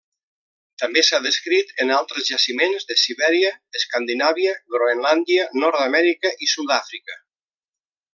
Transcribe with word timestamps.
També 0.83 1.01
s'ha 1.07 1.17
descrit 1.25 1.73
en 1.83 1.91
altres 1.97 2.23
jaciments 2.29 2.89
de 2.91 2.97
Sibèria, 3.01 3.51
Escandinàvia, 3.81 4.55
Groenlàndia, 4.77 5.45
Nord-amèrica 5.65 6.33
i 6.47 6.51
Sud-àfrica. 6.55 7.21